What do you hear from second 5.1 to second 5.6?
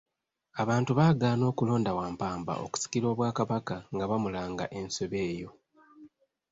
eyo.